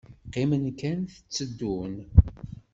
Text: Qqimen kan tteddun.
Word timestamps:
Qqimen 0.27 0.65
kan 0.79 0.99
tteddun. 1.07 1.95